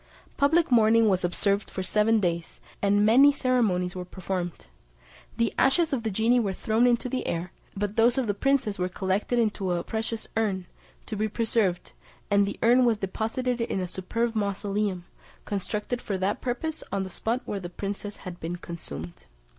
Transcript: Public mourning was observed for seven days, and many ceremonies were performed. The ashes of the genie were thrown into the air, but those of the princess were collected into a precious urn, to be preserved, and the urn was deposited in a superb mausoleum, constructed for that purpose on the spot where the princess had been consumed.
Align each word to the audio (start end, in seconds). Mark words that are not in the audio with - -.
Public 0.35 0.71
mourning 0.71 1.07
was 1.09 1.23
observed 1.23 1.69
for 1.69 1.83
seven 1.83 2.19
days, 2.19 2.59
and 2.81 3.05
many 3.05 3.31
ceremonies 3.31 3.95
were 3.95 4.03
performed. 4.03 4.65
The 5.37 5.53
ashes 5.59 5.93
of 5.93 6.01
the 6.01 6.09
genie 6.09 6.39
were 6.39 6.53
thrown 6.53 6.87
into 6.87 7.07
the 7.07 7.27
air, 7.27 7.51
but 7.77 7.95
those 7.97 8.17
of 8.17 8.25
the 8.25 8.33
princess 8.33 8.79
were 8.79 8.89
collected 8.89 9.37
into 9.37 9.73
a 9.73 9.83
precious 9.83 10.27
urn, 10.35 10.65
to 11.05 11.15
be 11.15 11.27
preserved, 11.27 11.93
and 12.31 12.47
the 12.47 12.57
urn 12.63 12.83
was 12.83 12.97
deposited 12.97 13.61
in 13.61 13.79
a 13.79 13.87
superb 13.87 14.33
mausoleum, 14.33 15.05
constructed 15.45 16.01
for 16.01 16.17
that 16.17 16.41
purpose 16.41 16.83
on 16.91 17.03
the 17.03 17.09
spot 17.11 17.41
where 17.45 17.59
the 17.59 17.69
princess 17.69 18.17
had 18.25 18.39
been 18.39 18.55
consumed. 18.55 19.27